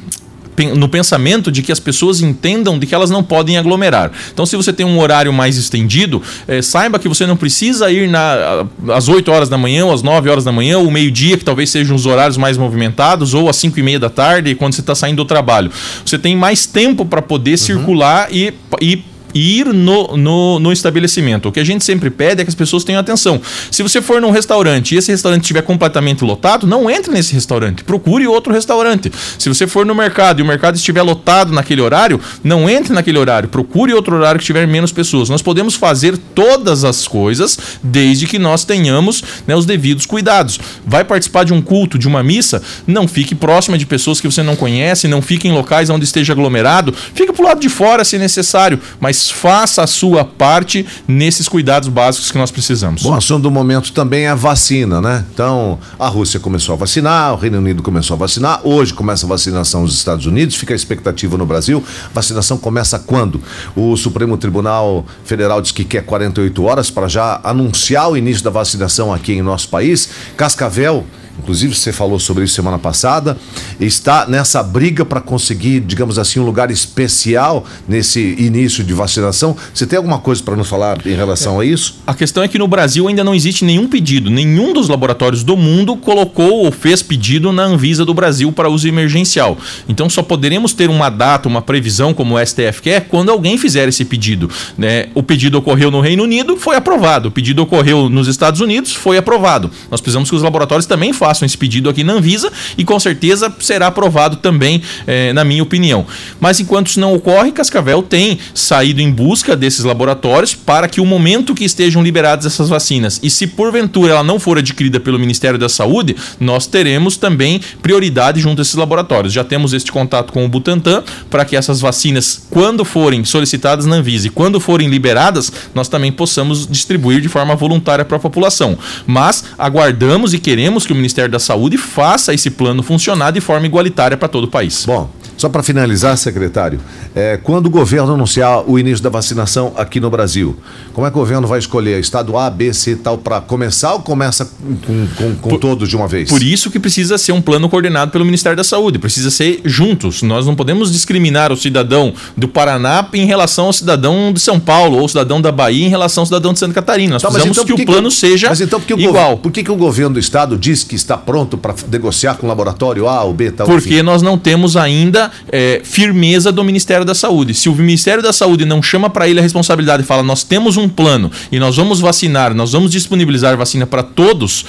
no 0.76 0.88
pensamento 0.88 1.52
de 1.52 1.62
que 1.62 1.72
as 1.72 1.80
pessoas 1.80 2.22
entendam 2.22 2.78
de 2.78 2.86
que 2.86 2.94
elas 2.94 3.10
não 3.10 3.24
podem 3.24 3.58
aglomerar. 3.58 4.12
Então, 4.34 4.46
se 4.46 4.56
você 4.56 4.72
tem 4.72 4.86
um 4.86 5.00
horário 5.00 5.32
mais 5.34 5.58
estendido, 5.58 6.22
é, 6.48 6.62
saiba 6.62 7.00
que 7.00 7.08
você 7.08 7.26
não 7.26 7.38
precisa 7.38 7.92
ir 7.92 8.08
na, 8.08 8.66
às 8.94 9.08
8 9.08 9.32
horas 9.32 9.50
da 9.50 9.58
manhã, 9.58 9.86
ou 9.86 9.94
às 9.94 10.02
9 10.02 10.30
horas 10.30 10.44
da 10.44 10.52
manhã, 10.52 10.78
ou 10.78 10.90
meio-dia, 10.92 11.38
que 11.38 11.46
talvez 11.46 11.70
sejam 11.70 11.96
os 11.96 12.06
horários 12.06 12.38
mais 12.38 12.58
movimentados, 12.58 13.34
ou 13.34 13.50
às 13.50 13.56
5 13.58 13.80
e 13.80 13.84
meia 13.84 14.00
da 14.00 14.10
tarde, 14.10 14.56
quando 14.56 14.74
você 14.74 14.82
está 14.82 14.96
saindo 14.96 15.18
do 15.18 15.26
trabalho. 15.26 15.72
Você 16.06 16.18
tem 16.18 16.36
mais 16.36 16.66
tempo 16.66 17.06
para 17.06 17.22
poder 17.22 17.52
uhum. 17.52 17.58
circular 17.58 18.28
e, 18.32 18.54
e 18.82 19.04
ir 19.34 19.66
no, 19.68 20.18
no, 20.18 20.60
no, 20.60 20.72
estabelecimento. 20.72 21.50
O 21.50 21.52
que 21.52 21.60
a 21.60 21.64
gente 21.64 21.84
sempre 21.84 22.10
pede 22.10 22.42
é 22.42 22.44
que 22.44 22.50
as 22.50 22.56
pessoas 22.56 22.84
tenham 22.84 23.00
atenção. 23.00 23.42
Se 23.72 23.82
você 23.84 24.02
for 24.02 24.22
num 24.22 24.32
restaurante 24.32 24.94
e 24.94 24.98
esse 24.98 25.12
restaurante 25.12 25.42
estiver 25.42 25.62
completamente 25.62 26.24
lotado, 26.24 26.68
não 26.68 26.90
entre 26.90 27.12
nesse 27.12 27.34
restaurante. 27.34 27.84
Procure 27.84 28.28
outro 28.28 28.54
restaurante. 28.54 29.12
Se 29.38 29.50
você 29.50 29.68
for 29.68 29.86
no 29.86 29.96
mercado 29.96 30.40
e 30.40 30.44
o 30.44 30.46
mercado 30.46 30.76
estiver 30.76 31.02
lotado 31.02 31.52
naquele 31.52 31.82
horário, 31.82 32.20
não 32.44 32.70
entre 32.70 32.94
naquele 32.94 33.18
horário. 33.18 33.50
Procure 33.50 33.94
outro 33.94 34.16
horário 34.16 34.40
que 34.40 34.46
tiver 34.46 34.68
menos 34.68 34.92
pessoas. 34.92 35.30
Nós 35.30 35.42
podemos 35.42 35.76
fazer 35.76 36.18
todas 36.18 36.84
as 36.84 37.08
coisas 37.08 37.58
desde 37.82 38.28
que 38.28 38.38
nós 38.38 38.64
tenhamos 38.64 39.24
né, 39.48 39.56
os 39.56 39.66
devidos 39.66 40.06
cuidados. 40.06 40.60
Vai 40.86 41.04
participar 41.04 41.44
de 41.44 41.54
um 41.54 41.62
culto, 41.62 41.98
de 41.98 42.08
uma 42.08 42.24
missa? 42.24 42.62
Não 42.86 43.08
fique 43.08 43.34
próxima 43.34 43.78
de 43.78 43.86
pessoas 43.86 44.20
que 44.20 44.28
você 44.28 44.44
não 44.44 44.56
conhece, 44.56 45.08
não 45.08 45.22
fique 45.22 45.48
em 45.48 45.52
locais 45.52 45.90
onde 45.90 46.06
esteja 46.06 46.34
aglomerado. 46.34 46.94
Fique 47.14 47.32
para 47.32 47.42
o 47.42 47.48
lado 47.48 47.60
de 47.60 47.70
fora 47.70 48.04
se 48.04 48.18
necessário, 48.18 48.80
mas 49.00 49.23
faça 49.30 49.84
a 49.84 49.88
sua 49.88 50.24
parte 50.24 50.86
nesses 51.08 51.48
cuidados 51.48 51.90
básicos 51.90 52.32
que 52.32 52.38
nós 52.38 52.52
precisamos. 52.52 53.04
Bom, 53.04 53.14
assunto 53.14 53.44
do 53.44 53.52
momento 53.52 53.92
também 53.92 54.26
é 54.26 54.30
a 54.30 54.36
vacina, 54.36 55.02
né? 55.02 55.26
Então, 55.34 55.80
a 56.00 56.08
Rússia 56.08 56.40
começou 56.40 56.74
a 56.74 56.78
vacinar, 56.78 57.34
o 57.34 57.38
Reino 57.38 57.58
Unido 57.58 57.84
começou 57.84 58.16
a 58.16 58.18
vacinar, 58.18 58.62
hoje 58.64 58.94
começa 58.94 59.26
a 59.26 59.30
vacinação 59.30 59.82
nos 59.82 59.94
Estados 59.94 60.26
Unidos, 60.26 60.56
fica 60.56 60.74
a 60.74 60.76
expectativa 60.76 61.38
no 61.38 61.46
Brasil. 61.46 61.84
Vacinação 62.14 62.58
começa 62.58 63.00
quando? 63.00 63.42
O 63.76 63.96
Supremo 63.96 64.38
Tribunal 64.38 65.06
Federal 65.26 65.62
diz 65.62 65.72
que 65.72 65.84
quer 65.84 66.04
48 66.04 66.64
horas 66.64 66.90
para 66.90 67.08
já 67.08 67.40
anunciar 67.44 68.10
o 68.10 68.18
início 68.18 68.44
da 68.44 68.50
vacinação 68.50 69.14
aqui 69.14 69.34
em 69.34 69.42
nosso 69.42 69.70
país. 69.70 70.10
Cascavel 70.36 71.06
inclusive 71.40 71.76
você 71.76 71.92
falou 71.92 72.20
sobre 72.20 72.44
isso 72.44 72.54
semana 72.54 72.78
passada, 72.78 73.38
está 73.80 74.28
nessa 74.28 74.62
briga 74.62 75.04
para 75.06 75.22
conseguir, 75.22 75.80
digamos 75.80 76.20
assim, 76.20 76.40
um 76.40 76.46
lugar 76.46 76.72
especial 76.72 77.66
nesse 77.88 78.36
início 78.38 78.84
de 78.84 78.94
vacinação. 78.94 79.56
Você 79.74 79.86
tem 79.86 79.98
alguma 79.98 80.20
coisa 80.20 80.42
para 80.44 80.56
nos 80.56 80.68
falar 80.68 81.06
em 81.06 81.16
relação 81.16 81.60
a 81.60 81.66
isso? 81.66 81.96
A 82.06 82.14
questão 82.14 82.44
é 82.44 82.48
que 82.48 82.58
no 82.58 82.68
Brasil 82.68 83.08
ainda 83.08 83.24
não 83.24 83.34
existe 83.34 83.66
nenhum 83.66 83.88
pedido, 83.88 84.30
nenhum 84.30 84.74
dos 84.74 84.88
laboratórios 84.88 85.44
do 85.44 85.58
mundo 85.58 85.96
colocou 85.96 86.66
ou 86.66 86.72
fez 86.72 87.02
pedido 87.02 87.52
na 87.52 87.64
Anvisa 87.64 88.06
do 88.06 88.14
Brasil 88.14 88.52
para 88.52 88.70
uso 88.70 88.88
emergencial. 88.88 89.58
Então 89.88 90.10
só 90.10 90.22
poderemos 90.22 90.74
ter 90.74 90.90
uma 90.90 91.10
data, 91.10 91.48
uma 91.48 91.62
previsão, 91.62 92.14
como 92.14 92.36
o 92.36 92.46
STF 92.46 92.82
quer, 92.82 93.08
quando 93.08 93.30
alguém 93.30 93.58
fizer 93.58 93.88
esse 93.88 94.06
pedido. 94.06 94.50
Né? 94.78 95.08
O 95.14 95.24
pedido 95.24 95.58
ocorreu 95.58 95.90
no 95.90 96.02
Reino 96.02 96.24
Unido, 96.24 96.58
foi 96.58 96.76
aprovado. 96.76 97.30
O 97.30 97.32
pedido 97.32 97.62
ocorreu 97.62 98.10
nos 98.10 98.28
Estados 98.28 98.62
Unidos, 98.62 98.94
foi 98.94 99.18
aprovado. 99.18 99.70
Nós 99.90 100.02
precisamos 100.02 100.30
que 100.30 100.36
os 100.36 100.42
laboratórios 100.42 100.86
também 100.86 101.14
façam 101.24 101.46
esse 101.46 101.58
pedido 101.58 101.90
aqui 101.90 102.04
na 102.04 102.14
Anvisa 102.14 102.52
e 102.78 102.84
com 102.84 103.00
certeza 103.00 103.50
será 103.62 103.88
aprovado 103.88 104.36
também, 104.36 104.82
eh, 105.08 105.32
na 105.32 105.46
minha 105.46 105.64
opinião. 105.64 106.06
Mas 106.38 106.60
enquanto 106.60 106.88
isso 106.88 107.00
não 107.00 107.14
ocorre, 107.14 107.54
Cascavel 107.54 108.04
tem 108.04 108.38
saído 108.54 109.00
em 109.00 109.10
busca 109.10 109.56
desses 109.56 109.86
laboratórios 109.86 110.54
para 110.54 110.86
que 110.90 111.00
o 111.00 111.06
momento 111.06 111.56
que 111.56 111.64
estejam 111.64 112.04
liberadas 112.04 112.46
essas 112.46 112.68
vacinas 112.68 113.22
e 113.24 113.30
se 113.30 113.48
porventura 113.48 114.12
ela 114.12 114.24
não 114.24 114.38
for 114.38 114.58
adquirida 114.58 115.00
pelo 115.00 115.18
Ministério 115.18 115.58
da 115.58 115.70
Saúde, 115.70 116.14
nós 116.42 116.68
teremos 116.68 117.16
também 117.16 117.62
prioridade 117.82 118.42
junto 118.42 118.60
a 118.60 118.64
esses 118.64 118.76
laboratórios. 118.76 119.32
Já 119.32 119.46
temos 119.46 119.72
este 119.72 119.94
contato 119.94 120.34
com 120.34 120.44
o 120.44 120.50
Butantan 120.50 121.04
para 121.30 121.46
que 121.46 121.56
essas 121.56 121.80
vacinas, 121.80 122.48
quando 122.50 122.84
forem 122.84 123.24
solicitadas 123.24 123.86
na 123.86 123.96
Anvisa 123.96 124.28
e 124.28 124.30
quando 124.30 124.60
forem 124.60 124.90
liberadas, 124.90 125.50
nós 125.74 125.88
também 125.88 126.12
possamos 126.12 126.68
distribuir 126.68 127.22
de 127.22 127.30
forma 127.30 127.56
voluntária 127.56 128.04
para 128.04 128.18
a 128.18 128.20
população. 128.20 128.78
Mas 129.08 129.46
aguardamos 129.58 130.34
e 130.34 130.40
queremos 130.40 130.86
que 130.86 130.92
o 130.92 130.96
Ministério 130.96 131.13
da 131.14 131.40
Saúde 131.40 131.78
faça 131.78 132.34
esse 132.34 132.50
plano 132.50 132.84
funcionar 132.84 133.32
de 133.32 133.42
forma 133.42 133.66
igualitária 133.66 134.18
para 134.18 134.28
todo 134.28 134.46
o 134.46 134.48
país. 134.48 134.86
Bom, 134.86 135.10
Só 135.44 135.50
para 135.50 135.62
finalizar, 135.62 136.18
secretário, 136.18 136.80
é, 137.14 137.36
quando 137.36 137.66
o 137.66 137.70
governo 137.70 138.14
anunciar 138.14 138.64
o 138.66 138.80
início 138.80 139.04
da 139.04 139.10
vacinação 139.10 139.74
aqui 139.76 140.00
no 140.00 140.10
Brasil, 140.10 140.56
como 140.94 141.06
é 141.06 141.12
que 141.12 141.18
o 141.18 141.20
governo 141.20 141.46
vai 141.46 141.60
escolher? 141.60 142.00
Estado 142.00 142.38
A, 142.38 142.50
B, 142.50 142.74
C 142.74 142.96
tal, 142.96 143.18
para 143.18 143.42
começar 143.42 143.92
ou 143.92 144.00
começa 144.00 144.46
com, 144.46 145.08
com, 145.18 145.36
com 145.36 145.50
por, 145.50 145.60
todos 145.60 145.90
de 145.90 145.98
uma 145.98 146.08
vez? 146.08 146.30
Por 146.30 146.42
isso 146.42 146.72
que 146.72 146.80
precisa 146.80 147.18
ser 147.18 147.34
um 147.34 147.42
plano 147.42 147.68
coordenado 147.68 148.10
pelo 148.10 148.24
Ministério 148.24 148.56
da 148.56 148.64
Saúde, 148.64 148.98
precisa 148.98 149.30
ser 149.30 149.60
juntos. 149.66 150.22
Nós 150.22 150.46
não 150.46 150.56
podemos 150.56 150.94
discriminar 150.94 151.52
o 151.52 151.58
cidadão 151.58 152.14
do 152.38 152.48
Paraná 152.48 153.06
em 153.14 153.26
relação 153.26 153.66
ao 153.66 153.74
cidadão 153.74 154.32
de 154.32 154.40
São 154.40 154.62
Paulo 154.62 155.00
ou 155.00 155.04
o 155.04 155.10
cidadão 155.10 155.42
da 155.42 155.52
Bahia 155.52 155.86
em 155.86 155.90
relação 155.90 156.22
ao 156.22 156.26
cidadão 156.26 156.54
de 156.54 156.60
Santa 156.60 156.74
Catarina. 156.74 157.16
Nós 157.16 157.22
tá, 157.22 157.28
precisamos 157.28 157.58
então, 157.58 157.66
que, 157.66 157.76
que, 157.76 157.82
o 157.84 157.86
plano 157.86 158.10
seja 158.10 158.48
mas 158.48 158.62
então, 158.62 158.80
por 158.80 158.98
igual. 158.98 159.36
por 159.36 159.52
que, 159.52 159.62
que 159.62 159.72
o 159.72 159.76
governo 159.76 160.14
do 160.14 160.20
estado 160.22 160.58
diz 160.58 160.86
que 160.86 160.96
está 160.96 161.18
pronto 161.18 161.58
para 161.58 161.76
negociar 161.92 162.36
com 162.36 162.46
o 162.46 162.50
laboratório 162.50 163.10
A 163.10 163.22
ou 163.26 163.34
B 163.34 163.52
tal? 163.52 163.68
Porque 163.68 163.96
enfim? 163.96 164.04
nós 164.04 164.22
não 164.22 164.38
temos 164.38 164.78
ainda 164.78 165.33
é, 165.52 165.82
firmeza 165.84 166.52
do 166.52 166.64
Ministério 166.64 167.06
da 167.06 167.16
Saúde. 167.16 167.54
Se 167.54 167.70
o 167.70 167.76
Ministério 167.76 168.24
da 168.24 168.34
Saúde 168.34 168.66
não 168.66 168.82
chama 168.82 169.10
para 169.10 169.28
ele 169.28 169.40
a 169.40 169.44
responsabilidade 169.44 170.04
e 170.04 170.06
fala, 170.06 170.24
nós 170.24 170.44
temos 170.44 170.78
um 170.78 170.88
plano 170.88 171.32
e 171.52 171.60
nós 171.60 171.76
vamos 171.76 172.00
vacinar, 172.00 172.54
nós 172.54 172.72
vamos 172.72 172.92
disponibilizar 172.92 173.56
vacina 173.58 173.86
para 173.86 174.04
todos, 174.04 174.66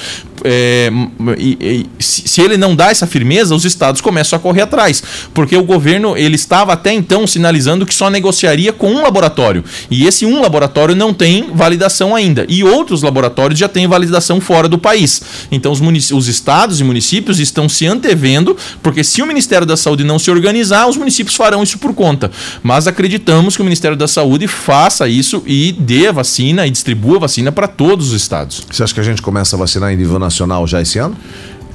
é, 0.47 0.91
e, 1.39 1.87
e, 1.99 2.03
se 2.03 2.43
ele 2.43 2.59
não 2.59 2.77
dá 2.77 2.91
essa 2.91 3.07
firmeza, 3.07 3.55
os 3.55 3.65
estados 3.65 4.03
começam 4.03 4.37
a 4.37 4.41
correr 4.41 4.61
atrás. 4.61 5.03
Porque 5.33 5.57
o 5.57 5.65
governo 5.65 6.17
ele 6.17 6.35
estava 6.35 6.75
até 6.75 6.93
então 6.93 7.27
sinalizando 7.27 7.87
que 7.87 7.95
só 7.95 8.11
negociaria 8.11 8.71
com 8.73 8.93
um 8.93 9.03
laboratório. 9.03 9.65
E 9.91 10.07
esse 10.07 10.27
um 10.27 10.43
laboratório 10.43 10.95
não 10.95 11.15
tem 11.15 11.51
validação 11.55 12.15
ainda. 12.15 12.45
E 12.47 12.63
outros 12.63 13.03
laboratórios 13.03 13.59
já 13.59 13.69
têm 13.69 13.87
validação 13.87 14.39
fora 14.39 14.69
do 14.69 14.79
país. 14.79 15.23
Então 15.51 15.73
os, 15.73 15.81
os 16.11 16.29
estados 16.29 16.79
e 16.79 16.85
municípios 16.85 17.41
estão 17.41 17.67
se 17.67 17.87
antevendo, 17.87 18.55
porque 18.83 19.03
se 19.03 19.23
o 19.23 19.27
Ministério 19.27 19.67
da 19.67 19.79
Saúde 19.79 20.05
não 20.05 20.19
se 20.19 20.31
organizar, 20.31 20.87
os 20.87 20.99
municípios 20.99 21.37
farão 21.37 21.63
isso 21.63 21.79
por 21.79 21.95
conta. 21.95 22.31
Mas 22.63 22.87
acreditamos 22.87 23.57
que 23.57 23.63
o 23.63 23.65
Ministério 23.65 23.97
da 23.97 24.07
Saúde 24.07 24.47
faça 24.47 25.09
isso 25.09 25.43
e 25.47 25.73
dê 25.73 26.13
vacina 26.13 26.67
e 26.67 26.71
distribua 26.71 27.19
vacina 27.19 27.51
para 27.51 27.67
todos 27.67 28.09
os 28.09 28.13
estados. 28.13 28.63
Você 28.71 28.83
acha 28.83 28.93
que 28.93 29.01
a 29.01 29.05
gente 29.05 29.23
começa 29.23 29.57
a 29.57 29.59
vacinar 29.59 29.91
em 29.91 29.97
nível 29.97 30.19
nacional 30.19 30.34
já 30.67 30.81
esse 30.81 30.99
ano? 30.99 31.17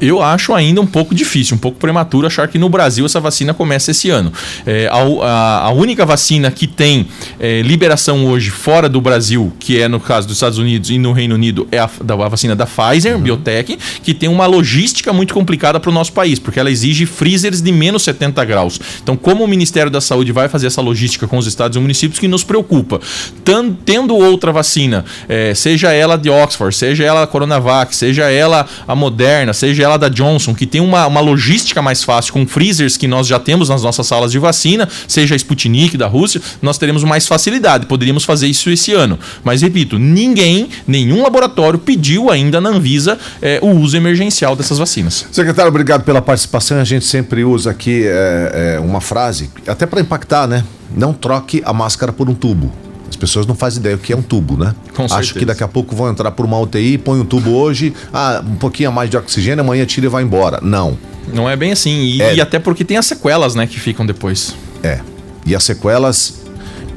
Eu 0.01 0.21
acho 0.21 0.53
ainda 0.53 0.81
um 0.81 0.87
pouco 0.87 1.13
difícil, 1.13 1.55
um 1.55 1.59
pouco 1.59 1.77
prematuro 1.77 2.27
achar 2.27 2.47
que 2.47 2.57
no 2.57 2.69
Brasil 2.69 3.05
essa 3.05 3.19
vacina 3.19 3.53
começa 3.53 3.91
esse 3.91 4.09
ano. 4.09 4.31
É, 4.65 4.87
a, 4.87 4.97
a, 4.97 5.65
a, 5.67 5.71
única 5.71 6.05
vacina 6.05 6.51
que 6.51 6.67
tem 6.67 7.07
é, 7.39 7.61
liberação 7.61 8.25
hoje 8.25 8.49
fora 8.49 8.87
do 8.87 9.01
Brasil, 9.01 9.51
que 9.59 9.81
é 9.81 9.87
no 9.87 9.99
caso 9.99 10.27
dos 10.27 10.37
Estados 10.37 10.57
Unidos 10.57 10.89
e 10.89 10.97
no 10.97 11.11
Reino 11.11 11.35
Unido, 11.35 11.67
é 11.71 11.79
a, 11.79 11.89
da, 12.03 12.13
a 12.13 12.27
vacina 12.27 12.55
da 12.55 12.65
Pfizer, 12.65 13.15
uhum. 13.15 13.21
Biotech, 13.21 13.77
que 14.03 14.13
tem 14.13 14.29
uma 14.29 14.45
logística 14.45 15.11
muito 15.11 15.33
complicada 15.33 15.79
para 15.79 15.89
o 15.89 15.93
nosso 15.93 16.13
país, 16.13 16.39
porque 16.39 16.59
ela 16.59 16.71
exige 16.71 17.05
freezers 17.05 17.61
de 17.61 17.71
menos 17.71 18.03
70 18.03 18.43
graus. 18.45 18.79
Então, 19.01 19.15
como 19.15 19.43
o 19.43 19.47
Ministério 19.47 19.91
da 19.91 20.01
Saúde 20.01 20.31
vai 20.31 20.47
fazer 20.47 20.67
essa 20.67 20.81
logística 20.81 21.27
com 21.27 21.37
os 21.37 21.47
estados 21.47 21.75
e 21.75 21.79
municípios, 21.79 22.19
que 22.19 22.27
nos 22.27 22.43
preocupa. 22.43 22.99
Tan, 23.43 23.71
tendo 23.71 24.15
outra 24.15 24.51
vacina, 24.51 25.05
é, 25.27 25.53
seja 25.53 25.91
ela 25.91 26.17
de 26.17 26.29
Oxford, 26.29 26.75
seja 26.75 27.03
ela 27.03 27.23
a 27.23 27.27
Coronavac, 27.27 27.95
seja 27.95 28.29
ela 28.29 28.65
a 28.87 28.95
Moderna, 28.95 29.53
seja 29.53 29.83
ela 29.83 29.88
da 29.97 30.09
Johnson, 30.09 30.53
que 30.53 30.65
tem 30.65 30.81
uma, 30.81 31.07
uma 31.07 31.19
logística 31.19 31.81
mais 31.81 32.03
fácil, 32.03 32.33
com 32.33 32.45
freezers 32.47 32.97
que 32.97 33.07
nós 33.07 33.27
já 33.27 33.39
temos 33.39 33.69
nas 33.69 33.83
nossas 33.83 34.07
salas 34.07 34.31
de 34.31 34.39
vacina, 34.39 34.87
seja 35.07 35.35
a 35.35 35.37
Sputnik 35.37 35.97
da 35.97 36.07
Rússia, 36.07 36.41
nós 36.61 36.77
teremos 36.77 37.03
mais 37.03 37.27
facilidade. 37.27 37.85
Poderíamos 37.85 38.23
fazer 38.23 38.47
isso 38.47 38.69
esse 38.69 38.93
ano. 38.93 39.19
Mas, 39.43 39.61
repito, 39.61 39.97
ninguém, 39.97 40.69
nenhum 40.87 41.23
laboratório 41.23 41.79
pediu 41.79 42.29
ainda 42.29 42.59
na 42.59 42.69
Anvisa 42.69 43.17
é, 43.41 43.59
o 43.61 43.69
uso 43.69 43.95
emergencial 43.97 44.55
dessas 44.55 44.77
vacinas. 44.77 45.25
Secretário, 45.31 45.69
obrigado 45.69 46.03
pela 46.03 46.21
participação. 46.21 46.79
A 46.79 46.83
gente 46.83 47.05
sempre 47.05 47.43
usa 47.43 47.71
aqui 47.71 48.03
é, 48.05 48.75
é, 48.75 48.79
uma 48.79 49.01
frase, 49.01 49.49
até 49.67 49.85
para 49.85 50.01
impactar, 50.01 50.47
né? 50.47 50.63
Não 50.95 51.13
troque 51.13 51.61
a 51.65 51.71
máscara 51.71 52.11
por 52.11 52.29
um 52.29 52.33
tubo. 52.33 52.88
As 53.09 53.15
pessoas 53.15 53.47
não 53.47 53.55
fazem 53.55 53.79
ideia 53.79 53.95
o 53.95 53.99
que 53.99 54.13
é 54.13 54.15
um 54.15 54.21
tubo, 54.21 54.55
né? 54.55 54.75
Com 54.95 55.03
Acho 55.03 55.15
certeza. 55.15 55.39
que 55.39 55.45
daqui 55.45 55.63
a 55.63 55.67
pouco 55.67 55.95
vão 55.95 56.09
entrar 56.09 56.31
por 56.31 56.45
uma 56.45 56.59
UTI, 56.59 56.97
põe 56.97 57.19
um 57.19 57.25
tubo 57.25 57.51
hoje, 57.51 57.93
ah, 58.13 58.43
um 58.45 58.55
pouquinho 58.55 58.89
a 58.89 58.91
mais 58.91 59.09
de 59.09 59.17
oxigênio, 59.17 59.63
amanhã 59.63 59.85
tira 59.85 60.05
e 60.05 60.09
vai 60.09 60.23
embora. 60.23 60.59
Não. 60.61 60.97
Não 61.33 61.49
é 61.49 61.55
bem 61.55 61.71
assim. 61.71 61.89
E, 61.89 62.21
é. 62.21 62.35
e 62.35 62.41
até 62.41 62.59
porque 62.59 62.85
tem 62.85 62.97
as 62.97 63.05
sequelas, 63.05 63.55
né, 63.55 63.65
que 63.65 63.79
ficam 63.79 64.05
depois. 64.05 64.55
É. 64.83 64.99
E 65.45 65.55
as 65.55 65.63
sequelas 65.63 66.41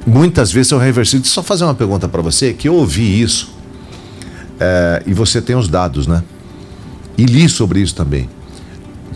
muitas 0.07 0.52
vezes 0.52 0.69
são 0.69 0.78
reversíveis. 0.78 1.28
Só 1.28 1.42
fazer 1.42 1.64
uma 1.64 1.75
pergunta 1.75 2.09
para 2.09 2.21
você, 2.21 2.52
que 2.52 2.69
eu 2.69 2.75
ouvi 2.75 3.21
isso, 3.21 3.50
é, 4.61 5.02
e 5.07 5.14
você 5.14 5.40
tem 5.40 5.57
os 5.57 5.69
dados, 5.69 6.07
né? 6.07 6.23
E 7.16 7.25
li 7.25 7.49
sobre 7.49 7.81
isso 7.81 7.95
também. 7.95 8.28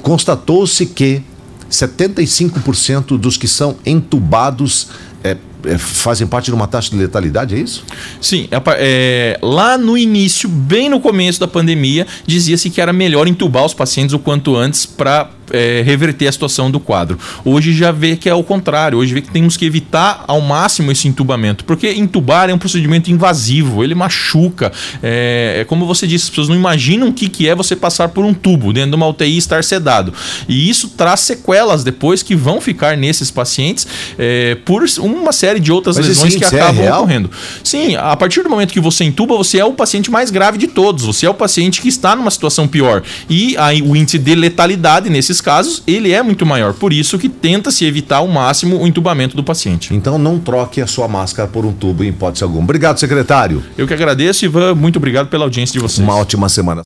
Constatou-se 0.02 0.86
que 0.86 1.22
75% 1.70 3.18
dos 3.18 3.36
que 3.36 3.48
são 3.48 3.76
entubados 3.84 4.88
é, 5.24 5.36
é, 5.66 5.78
fazem 5.78 6.26
parte 6.26 6.46
de 6.46 6.54
uma 6.54 6.66
taxa 6.66 6.90
de 6.90 6.96
letalidade, 6.96 7.54
é 7.54 7.58
isso? 7.58 7.84
Sim. 8.20 8.48
É, 8.50 8.60
é, 8.78 9.38
lá 9.42 9.76
no 9.76 9.96
início, 9.96 10.48
bem 10.48 10.88
no 10.88 11.00
começo 11.00 11.40
da 11.40 11.48
pandemia, 11.48 12.06
dizia-se 12.26 12.70
que 12.70 12.80
era 12.80 12.92
melhor 12.92 13.26
entubar 13.26 13.64
os 13.64 13.74
pacientes 13.74 14.14
o 14.14 14.18
quanto 14.18 14.56
antes 14.56 14.86
para 14.86 15.30
é, 15.50 15.82
reverter 15.84 16.26
a 16.28 16.32
situação 16.32 16.70
do 16.70 16.80
quadro. 16.80 17.18
Hoje 17.44 17.72
já 17.72 17.92
vê 17.92 18.16
que 18.16 18.28
é 18.28 18.34
o 18.34 18.42
contrário, 18.42 18.98
hoje 18.98 19.14
vê 19.14 19.20
que 19.20 19.30
temos 19.30 19.56
que 19.56 19.64
evitar 19.64 20.24
ao 20.26 20.40
máximo 20.40 20.90
esse 20.92 21.08
entubamento, 21.08 21.64
porque 21.64 21.92
entubar 21.92 22.50
é 22.50 22.54
um 22.54 22.58
procedimento 22.58 23.10
invasivo, 23.10 23.82
ele 23.82 23.94
machuca. 23.94 24.72
É, 25.02 25.58
é 25.60 25.64
como 25.64 25.86
você 25.86 26.06
disse, 26.06 26.24
as 26.24 26.30
pessoas 26.30 26.48
não 26.48 26.56
imaginam 26.56 27.08
o 27.08 27.12
que, 27.12 27.28
que 27.28 27.48
é 27.48 27.54
você 27.54 27.76
passar 27.76 28.08
por 28.08 28.24
um 28.24 28.34
tubo 28.34 28.72
dentro 28.72 28.90
de 28.90 28.96
uma 28.96 29.06
UTI 29.06 29.34
e 29.34 29.38
estar 29.38 29.62
sedado. 29.64 30.12
E 30.48 30.68
isso 30.68 30.88
traz 30.90 31.20
sequelas 31.20 31.84
depois 31.84 32.22
que 32.22 32.34
vão 32.34 32.60
ficar 32.60 32.96
nesses 32.96 33.30
pacientes 33.30 33.86
é, 34.18 34.56
por 34.64 34.84
uma 35.00 35.32
série 35.32 35.60
de 35.60 35.72
outras 35.72 35.96
Mas 35.96 36.06
lesões 36.06 36.34
que 36.34 36.44
acabam 36.44 36.84
é 36.84 36.92
ocorrendo. 36.94 37.30
Sim, 37.62 37.96
a 37.96 38.16
partir 38.16 38.42
do 38.42 38.50
momento 38.50 38.72
que 38.72 38.80
você 38.80 39.04
entuba, 39.04 39.36
você 39.36 39.58
é 39.58 39.64
o 39.64 39.72
paciente 39.72 40.10
mais 40.10 40.30
grave 40.30 40.58
de 40.58 40.66
todos, 40.66 41.04
você 41.04 41.26
é 41.26 41.30
o 41.30 41.34
paciente 41.34 41.80
que 41.80 41.88
está 41.88 42.14
numa 42.16 42.30
situação 42.30 42.66
pior. 42.66 43.02
E 43.28 43.56
aí, 43.56 43.82
o 43.82 43.96
índice 43.96 44.18
de 44.18 44.34
letalidade 44.34 45.08
nesses 45.10 45.35
nesses 45.36 45.40
casos, 45.40 45.82
ele 45.86 46.12
é 46.12 46.22
muito 46.22 46.46
maior. 46.46 46.72
Por 46.72 46.92
isso 46.92 47.18
que 47.18 47.28
tenta-se 47.28 47.84
evitar 47.84 48.16
ao 48.16 48.28
máximo 48.28 48.80
o 48.80 48.86
entubamento 48.86 49.36
do 49.36 49.44
paciente. 49.44 49.94
Então 49.94 50.18
não 50.18 50.38
troque 50.38 50.80
a 50.80 50.86
sua 50.86 51.06
máscara 51.06 51.48
por 51.48 51.64
um 51.64 51.72
tubo 51.72 52.02
em 52.04 52.08
hipótese 52.08 52.42
alguma. 52.42 52.64
Obrigado, 52.64 52.98
secretário. 52.98 53.62
Eu 53.76 53.86
que 53.86 53.94
agradeço, 53.94 54.44
Ivan. 54.44 54.74
Muito 54.74 54.96
obrigado 54.96 55.28
pela 55.28 55.44
audiência 55.44 55.72
de 55.72 55.78
vocês. 55.78 55.98
Uma 56.06 56.16
ótima 56.16 56.48
semana. 56.48 56.84